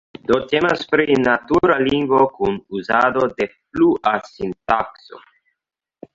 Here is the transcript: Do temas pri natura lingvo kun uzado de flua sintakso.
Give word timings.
Do 0.29 0.35
temas 0.51 0.79
pri 0.93 1.17
natura 1.25 1.75
lingvo 1.89 2.21
kun 2.39 2.57
uzado 2.79 3.27
de 3.37 3.49
flua 3.53 4.17
sintakso. 4.33 5.25